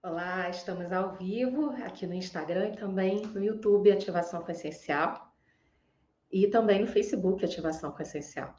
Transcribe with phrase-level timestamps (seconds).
[0.00, 5.34] Olá, estamos ao vivo aqui no Instagram e também no YouTube Ativação com Essencial
[6.30, 8.54] e também no Facebook Ativação com Essencial.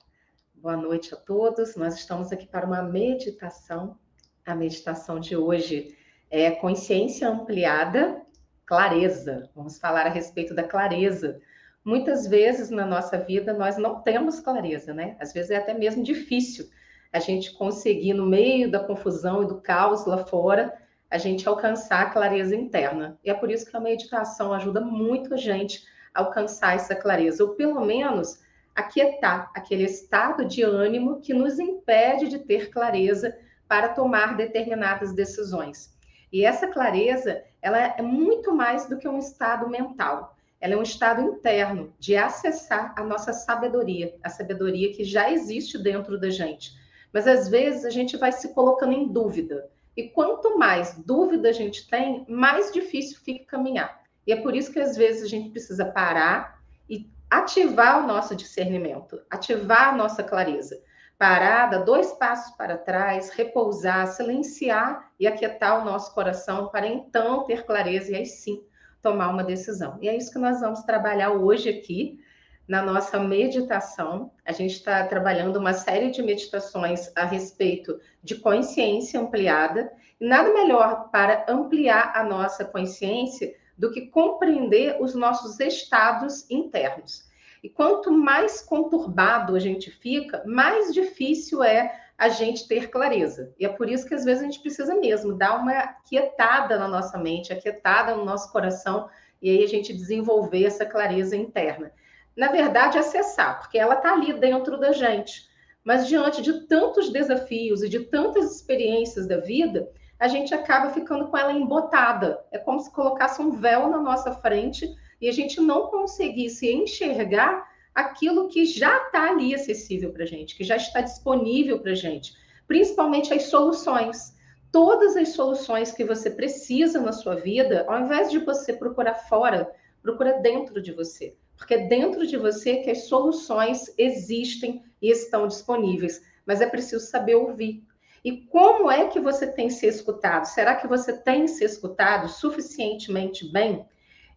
[0.54, 1.78] Boa noite a todos.
[1.78, 3.98] Nós estamos aqui para uma meditação.
[4.46, 5.98] A meditação de hoje
[6.30, 8.22] é consciência ampliada,
[8.66, 9.50] clareza.
[9.56, 11.40] Vamos falar a respeito da clareza.
[11.86, 15.16] Muitas vezes na nossa vida nós não temos clareza, né?
[15.22, 16.70] Às vezes é até mesmo difícil
[17.14, 20.78] a gente conseguir no meio da confusão e do caos lá fora
[21.10, 23.18] a gente alcançar a clareza interna.
[23.24, 27.44] E é por isso que a meditação ajuda muito a gente a alcançar essa clareza,
[27.44, 28.42] ou pelo menos
[28.76, 33.38] aquietar aquele estado de ânimo que nos impede de ter clareza
[33.68, 35.94] para tomar determinadas decisões.
[36.32, 40.38] E essa clareza, ela é muito mais do que um estado mental.
[40.62, 45.78] Ela é um estado interno de acessar a nossa sabedoria, a sabedoria que já existe
[45.78, 46.72] dentro da gente.
[47.12, 49.70] Mas às vezes a gente vai se colocando em dúvida.
[49.96, 54.02] E quanto mais dúvida a gente tem, mais difícil fica caminhar.
[54.26, 58.36] E é por isso que às vezes a gente precisa parar e ativar o nosso
[58.36, 60.82] discernimento, ativar a nossa clareza.
[61.18, 67.44] Parar, dar dois passos para trás, repousar, silenciar e aquietar o nosso coração para então
[67.44, 68.64] ter clareza e aí sim
[69.02, 69.98] tomar uma decisão.
[70.02, 72.24] E é isso que nós vamos trabalhar hoje aqui
[72.70, 74.32] na nossa meditação.
[74.46, 79.92] A gente está trabalhando uma série de meditações a respeito de consciência ampliada.
[80.22, 87.28] E nada melhor para ampliar a nossa consciência do que compreender os nossos estados internos.
[87.64, 93.52] E quanto mais conturbado a gente fica, mais difícil é a gente ter clareza.
[93.58, 96.88] E é por isso que às vezes a gente precisa mesmo dar uma quietada na
[96.88, 99.10] nossa mente, aquietada no nosso coração,
[99.42, 101.92] e aí a gente desenvolver essa clareza interna
[102.40, 105.50] na verdade, acessar, porque ela está ali dentro da gente.
[105.84, 111.28] Mas diante de tantos desafios e de tantas experiências da vida, a gente acaba ficando
[111.28, 112.40] com ela embotada.
[112.50, 117.68] É como se colocasse um véu na nossa frente e a gente não conseguisse enxergar
[117.94, 121.96] aquilo que já está ali acessível para a gente, que já está disponível para a
[121.96, 122.34] gente,
[122.66, 124.34] principalmente as soluções.
[124.72, 129.70] Todas as soluções que você precisa na sua vida, ao invés de você procurar fora,
[130.02, 135.46] procura dentro de você porque é dentro de você que as soluções existem e estão
[135.46, 137.84] disponíveis, mas é preciso saber ouvir.
[138.24, 140.46] E como é que você tem se escutado?
[140.46, 143.86] Será que você tem se escutado suficientemente bem?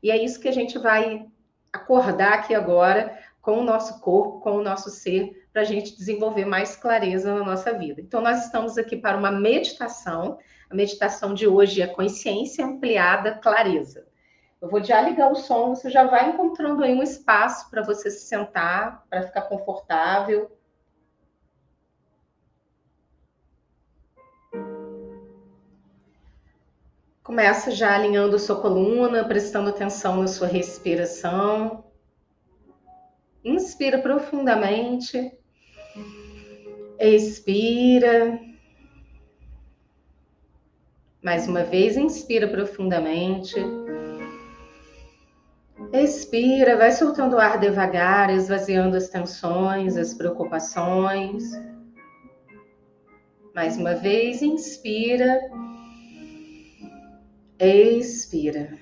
[0.02, 1.26] E é isso que a gente vai
[1.72, 6.44] acordar aqui agora com o nosso corpo, com o nosso ser, para a gente desenvolver
[6.44, 8.00] mais clareza na nossa vida.
[8.00, 10.38] Então, nós estamos aqui para uma meditação.
[10.68, 14.06] A meditação de hoje é consciência ampliada, clareza.
[14.62, 18.08] Eu vou já ligar o som, você já vai encontrando aí um espaço para você
[18.12, 20.56] se sentar, para ficar confortável.
[27.24, 31.84] Começa já alinhando sua coluna, prestando atenção na sua respiração.
[33.44, 35.36] Inspira profundamente.
[37.00, 38.38] Expira.
[41.20, 43.56] Mais uma vez, inspira profundamente.
[46.12, 51.42] Expira, vai soltando o ar devagar, esvaziando as tensões, as preocupações.
[53.54, 55.40] Mais uma vez, inspira.
[57.58, 58.78] Expira.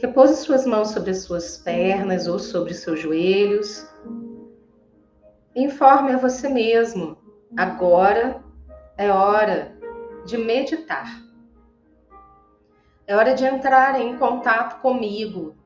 [0.00, 3.84] Repouse suas mãos sobre as suas pernas ou sobre seus joelhos.
[5.56, 7.18] Informe a você mesmo.
[7.56, 8.40] Agora
[8.96, 9.76] é hora
[10.24, 11.25] de meditar.
[13.08, 15.56] É hora de entrar em contato comigo.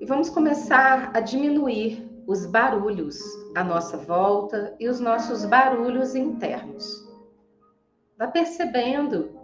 [0.00, 3.18] E vamos começar a diminuir os barulhos
[3.54, 7.06] à nossa volta e os nossos barulhos internos.
[8.16, 9.38] Vá percebendo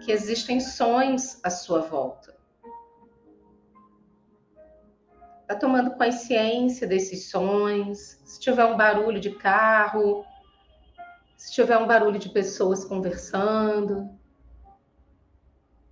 [0.00, 2.36] que existem sons à sua volta.
[5.48, 8.20] Vá tomando consciência desses sons.
[8.24, 10.24] Se tiver um barulho de carro,
[11.36, 14.16] se tiver um barulho de pessoas conversando,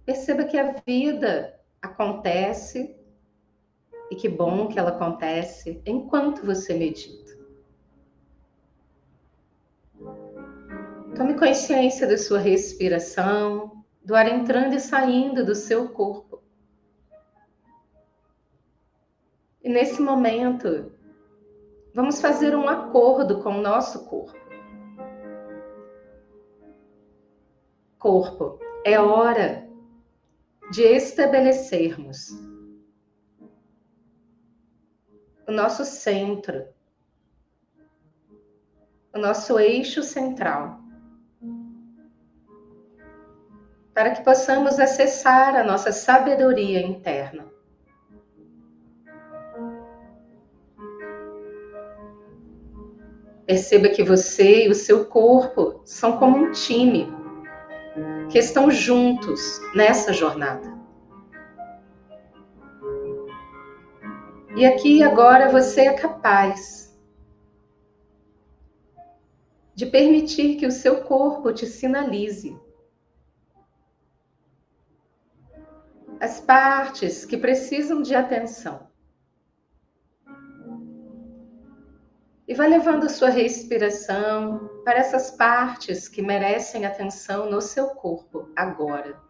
[0.07, 2.97] Perceba que a vida acontece
[4.09, 7.37] e que bom que ela acontece enquanto você medita.
[11.17, 16.41] Tome consciência da sua respiração, do ar entrando e saindo do seu corpo.
[19.61, 20.93] E nesse momento,
[21.93, 24.39] vamos fazer um acordo com o nosso corpo.
[27.99, 29.67] Corpo, é hora
[30.71, 32.31] de estabelecermos
[35.47, 36.67] o nosso centro,
[39.15, 40.81] o nosso eixo central,
[43.95, 47.47] para que possamos acessar a nossa sabedoria interna.
[53.47, 57.16] Perceba que você e o seu corpo são como um time
[58.31, 60.77] que estão juntos nessa jornada.
[64.57, 66.99] E aqui agora você é capaz
[69.75, 72.59] de permitir que o seu corpo te sinalize.
[76.19, 78.86] As partes que precisam de atenção.
[82.49, 88.49] E vai levando a sua respiração para essas partes que merecem atenção no seu corpo
[88.55, 89.21] agora.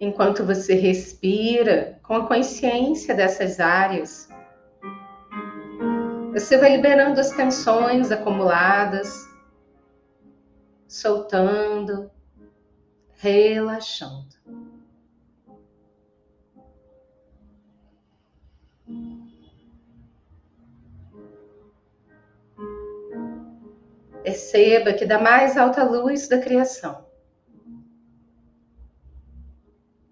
[0.00, 4.28] Enquanto você respira com a consciência dessas áreas,
[6.32, 9.26] você vai liberando as tensões acumuladas,
[10.86, 12.10] soltando,
[13.16, 14.35] relaxando.
[24.26, 27.06] Perceba que da mais alta luz da criação.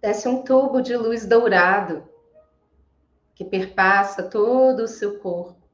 [0.01, 2.09] Desce um tubo de luz dourado
[3.35, 5.69] que perpassa todo o seu corpo.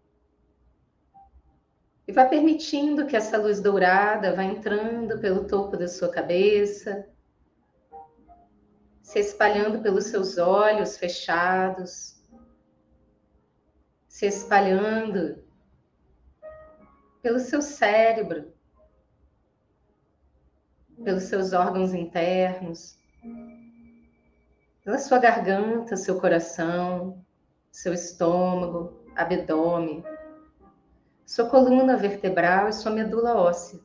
[2.09, 7.07] E vai permitindo que essa luz dourada vá entrando pelo topo da sua cabeça,
[9.03, 12.25] se espalhando pelos seus olhos fechados,
[14.09, 15.50] se espalhando
[17.23, 18.53] pelo seu cérebro,
[21.03, 22.99] pelos seus órgãos internos,
[24.85, 27.25] pela sua garganta, seu coração,
[27.71, 30.03] seu estômago, abdômen,
[31.25, 33.81] sua coluna vertebral e sua medula óssea,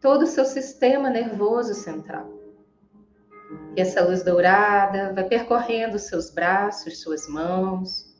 [0.00, 2.30] todo o seu sistema nervoso central.
[3.76, 8.15] E essa luz dourada vai percorrendo seus braços, suas mãos,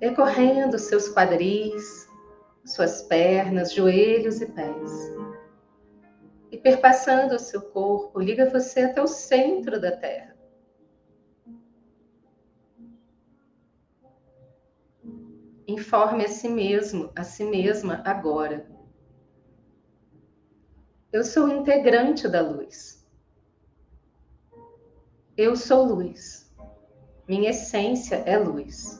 [0.00, 2.08] percorrendo seus quadris,
[2.64, 5.12] suas pernas, joelhos e pés.
[6.50, 10.30] E perpassando o seu corpo, liga você até o centro da Terra
[15.70, 18.68] Informe a si mesmo, a si mesma agora.
[21.12, 23.06] Eu sou integrante da luz.
[25.36, 26.52] Eu sou luz.
[27.28, 28.99] Minha essência é luz.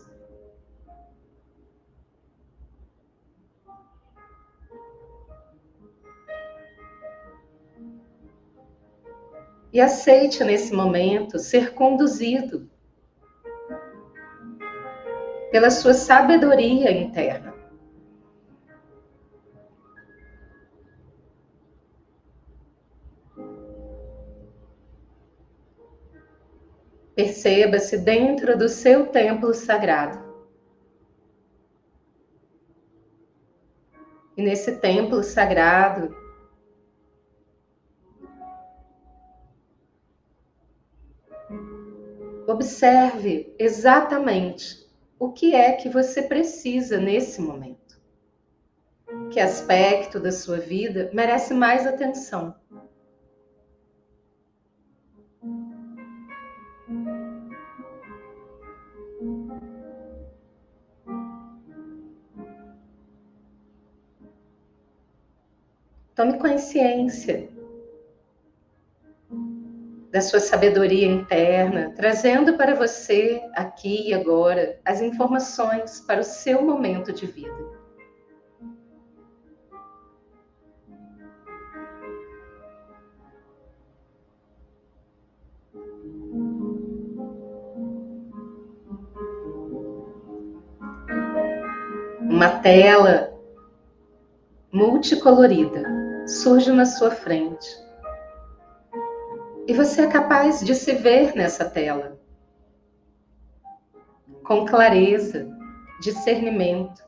[9.73, 12.69] E aceite nesse momento ser conduzido
[15.51, 17.51] pela sua sabedoria interna.
[27.15, 30.31] Perceba-se dentro do seu templo sagrado.
[34.37, 36.17] E nesse templo sagrado,
[42.51, 44.89] observe exatamente
[45.19, 48.01] o que é que você precisa nesse momento.
[49.31, 52.55] Que aspecto da sua vida merece mais atenção?
[66.15, 67.49] Tome consciência
[70.11, 76.63] da sua sabedoria interna, trazendo para você aqui e agora as informações para o seu
[76.63, 77.81] momento de vida.
[92.21, 93.33] Uma tela
[94.73, 95.85] multicolorida
[96.27, 97.90] surge na sua frente
[99.71, 102.19] e você é capaz de se ver nessa tela
[104.43, 105.49] com clareza,
[106.03, 107.01] discernimento.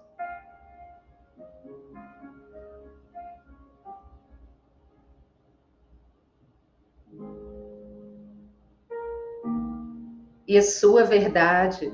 [10.47, 11.92] E a sua verdade,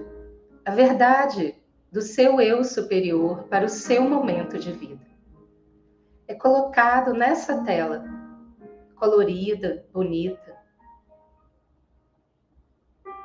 [0.67, 1.55] a verdade
[1.91, 5.07] do seu eu superior para o seu momento de vida,
[6.27, 8.05] é colocado nessa tela,
[8.97, 10.48] colorida, bonita,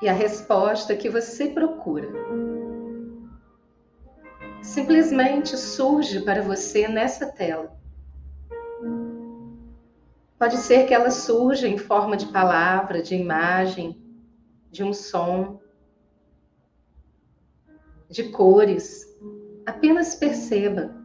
[0.03, 2.09] e a resposta que você procura
[4.61, 7.73] simplesmente surge para você nessa tela.
[10.37, 13.97] Pode ser que ela surja em forma de palavra, de imagem,
[14.69, 15.61] de um som,
[18.09, 19.05] de cores.
[19.65, 21.01] Apenas perceba.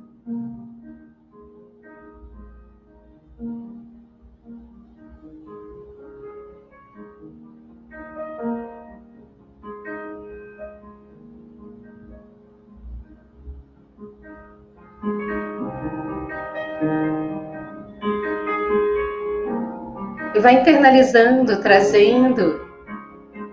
[20.39, 22.61] E vai internalizando, trazendo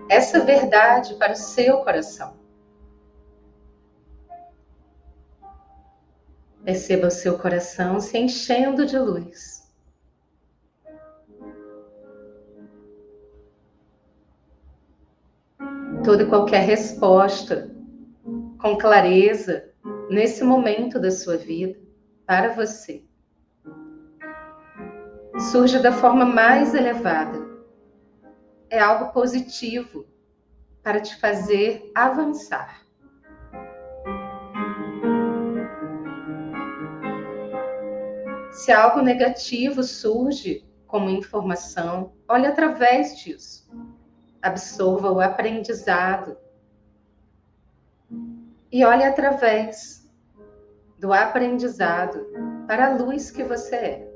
[0.08, 2.36] essa verdade para o seu coração.
[6.64, 9.68] Perceba o seu coração se enchendo de luz.
[16.04, 17.68] Toda e qualquer resposta
[18.60, 19.72] com clareza
[20.08, 21.80] nesse momento da sua vida
[22.24, 23.05] para você
[25.38, 27.46] surge da forma mais elevada.
[28.70, 30.06] É algo positivo
[30.82, 32.86] para te fazer avançar.
[38.50, 43.70] Se algo negativo surge como informação, olhe através disso.
[44.40, 46.36] Absorva o aprendizado.
[48.72, 50.10] E olhe através
[50.98, 52.26] do aprendizado
[52.66, 54.15] para a luz que você é.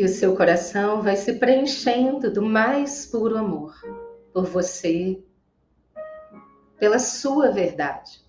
[0.00, 3.78] E o seu coração vai se preenchendo do mais puro amor
[4.32, 5.22] por você,
[6.78, 8.26] pela sua verdade.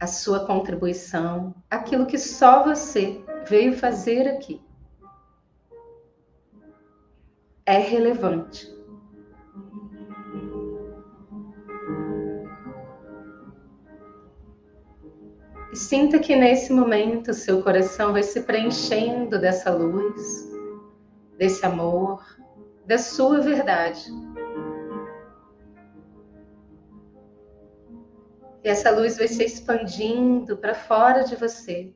[0.00, 4.60] A sua contribuição, aquilo que só você veio fazer aqui,
[7.64, 8.79] é relevante.
[15.80, 20.46] Sinta que nesse momento seu coração vai se preenchendo dessa luz,
[21.38, 22.22] desse amor,
[22.86, 24.04] da sua verdade.
[28.62, 31.94] E essa luz vai se expandindo para fora de você,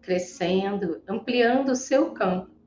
[0.00, 2.59] crescendo, ampliando o seu campo.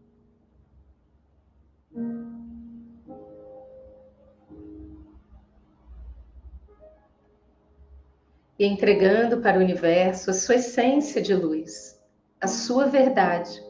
[8.63, 12.01] E entregando para o universo a sua essência de luz,
[12.39, 13.61] a sua verdade,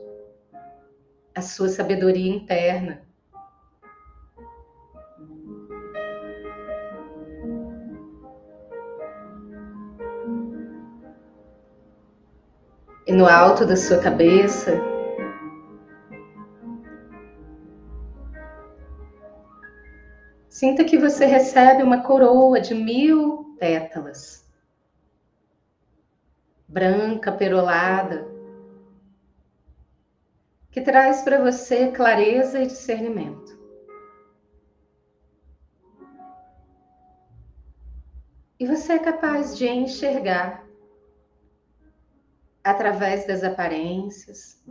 [1.34, 3.02] a sua sabedoria interna.
[13.08, 14.80] E no alto da sua cabeça,
[20.48, 24.43] sinta que você recebe uma coroa de mil pétalas
[26.74, 28.28] branca, perolada,
[30.72, 33.54] que traz para você clareza e discernimento.
[38.60, 40.66] E você é capaz de enxergar
[42.64, 44.64] através das aparências,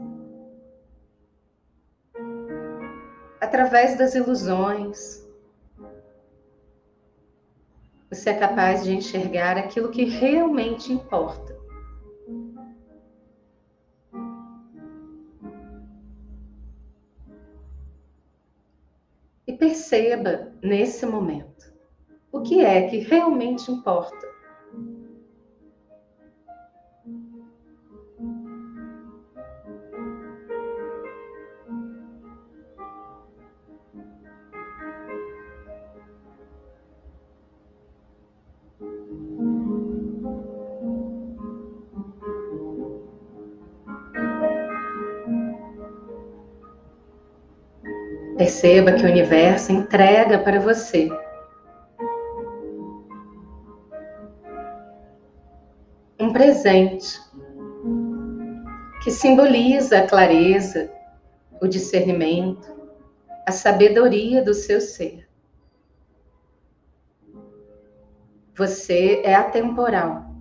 [3.40, 5.23] através das ilusões.
[8.11, 11.62] Você é capaz de enxergar aquilo que realmente importa.
[19.92, 21.70] Perceba nesse momento
[22.32, 24.32] o que é que realmente importa.
[48.42, 51.08] Perceba que o universo entrega para você
[56.18, 57.20] um presente
[59.04, 60.90] que simboliza a clareza,
[61.61, 62.68] o discernimento,
[63.46, 65.28] a sabedoria do seu ser.
[68.56, 70.32] Você é atemporal.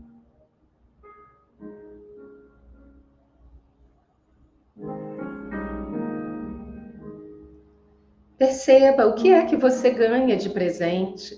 [8.42, 11.38] Perceba o que é que você ganha de presente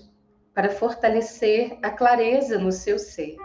[0.54, 3.36] para fortalecer a clareza no seu ser.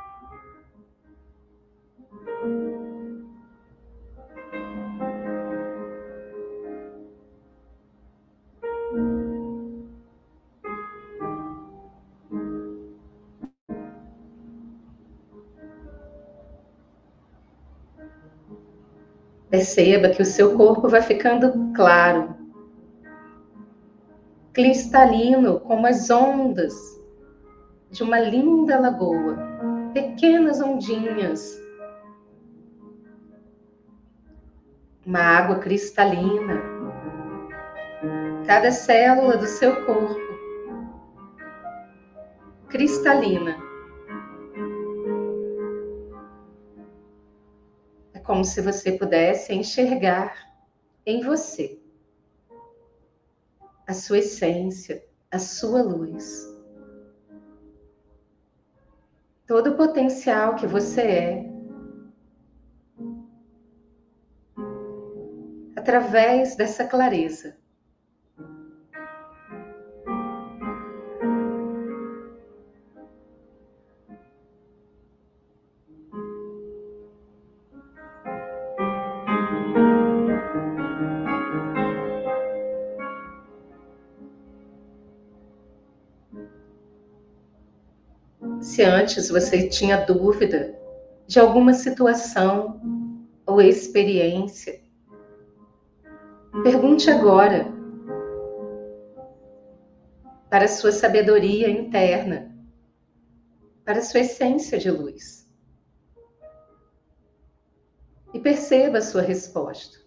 [19.50, 22.39] Perceba que o seu corpo vai ficando claro,
[24.60, 26.74] cristalino, como as ondas
[27.90, 29.38] de uma linda lagoa,
[29.94, 31.58] pequenas ondinhas.
[35.06, 36.62] Uma água cristalina.
[38.46, 40.30] Cada célula do seu corpo
[42.68, 43.56] cristalina.
[48.14, 50.36] É como se você pudesse enxergar
[51.06, 51.80] em você
[53.90, 56.48] a sua essência, a sua luz.
[59.48, 61.50] Todo o potencial que você é.
[65.76, 67.58] Através dessa clareza.
[88.80, 90.74] Se antes você tinha dúvida
[91.28, 92.80] de alguma situação
[93.46, 94.82] ou experiência,
[96.64, 97.68] pergunte agora
[100.50, 102.56] para sua sabedoria interna,
[103.84, 105.46] para sua essência de luz.
[108.34, 110.00] E perceba a sua resposta.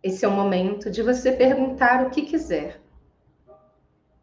[0.00, 2.80] Esse é o momento de você perguntar o que quiser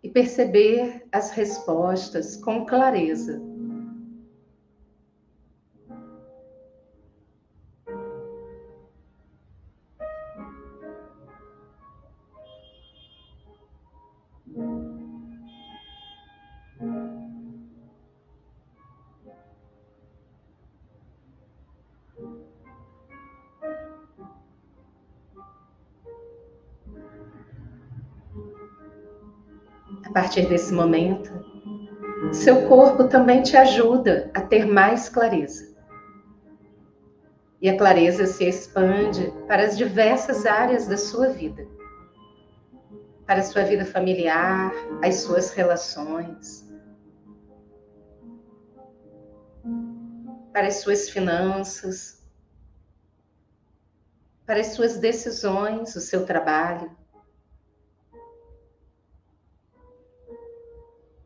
[0.06, 3.42] e perceber as respostas com clareza.
[30.16, 31.30] Partir desse momento,
[32.32, 35.76] seu corpo também te ajuda a ter mais clareza.
[37.62, 41.68] E a clareza se expande para as diversas áreas da sua vida.
[43.26, 44.72] Para a sua vida familiar,
[45.04, 46.66] as suas relações,
[50.54, 52.26] para as suas finanças,
[54.46, 56.90] para as suas decisões, o seu trabalho.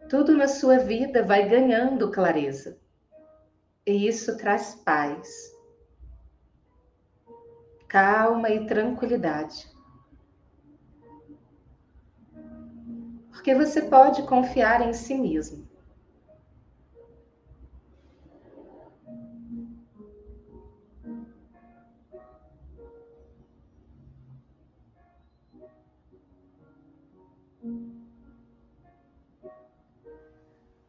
[0.10, 2.80] Tudo na sua vida vai ganhando clareza.
[3.86, 5.30] E isso traz paz,
[7.88, 9.70] calma e tranquilidade.
[13.32, 15.69] Porque você pode confiar em si mesmo.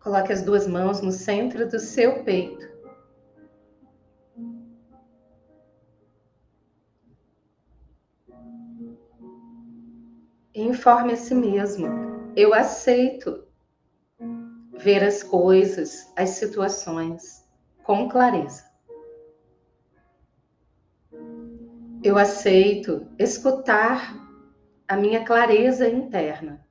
[0.01, 2.71] Coloque as duas mãos no centro do seu peito.
[10.55, 11.87] Informe a si mesmo.
[12.35, 13.45] Eu aceito
[14.79, 17.47] ver as coisas, as situações
[17.83, 18.65] com clareza.
[22.03, 24.17] Eu aceito escutar
[24.89, 26.67] a minha clareza interna.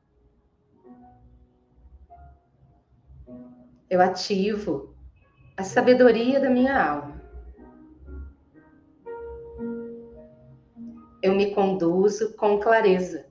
[3.90, 4.94] Eu ativo
[5.58, 7.20] a sabedoria da minha alma.
[11.22, 13.26] Eu me conduzo com clareza.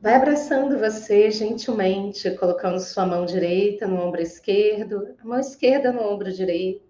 [0.00, 6.02] Vai abraçando você gentilmente, colocando sua mão direita no ombro esquerdo, a mão esquerda no
[6.02, 6.85] ombro direito.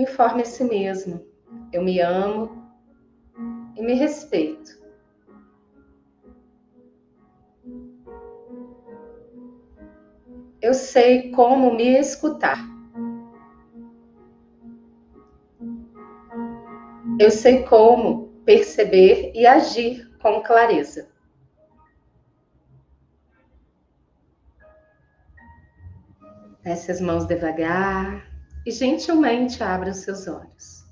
[0.00, 1.24] Informe a si mesmo.
[1.72, 2.62] Eu me amo
[3.76, 4.76] e me respeito.
[10.60, 12.76] Eu sei como me escutar.
[17.18, 21.08] eu sei como perceber e agir com clareza.
[26.62, 28.35] Desce as mãos devagar
[28.66, 30.84] e gentilmente abra os seus olhos.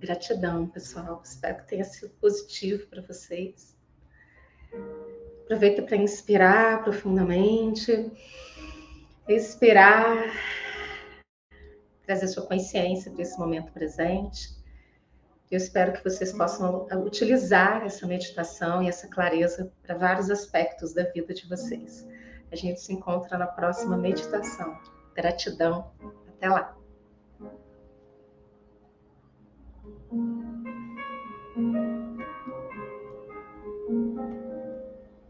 [0.00, 1.20] Gratidão, pessoal.
[1.22, 3.76] Espero que tenha sido positivo para vocês.
[5.44, 8.10] Aproveita para inspirar profundamente,
[9.28, 10.32] expirar,
[12.06, 14.56] trazer sua consciência para esse momento presente.
[15.50, 21.04] Eu espero que vocês possam utilizar essa meditação e essa clareza para vários aspectos da
[21.04, 22.06] vida de vocês.
[22.50, 24.78] A gente se encontra na próxima meditação.
[25.14, 25.90] Gratidão.
[26.28, 26.78] Até lá.
[30.10, 31.87] Thank you.